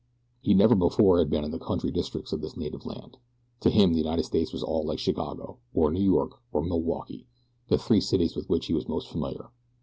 [0.41, 3.19] He never before had been in the country districts of his native land.
[3.59, 7.27] To him the United States was all like Chicago or New York or Milwaukee,
[7.67, 9.51] the three cities with which he was most familiar.